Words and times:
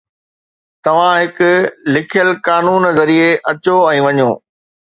توهان 0.85 1.15
هڪ 1.23 1.37
لکيل 1.95 2.31
قانون 2.47 2.83
ذريعي 2.99 3.31
اچو 3.51 3.77
۽ 3.93 4.05
وڃو 4.09 4.31